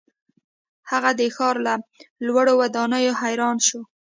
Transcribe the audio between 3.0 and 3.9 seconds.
حیران شو.